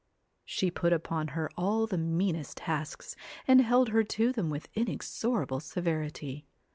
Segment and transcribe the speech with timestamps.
[0.45, 3.15] She put upon her all the meanest tasks,
[3.47, 6.47] and held her to them with inexorable severity.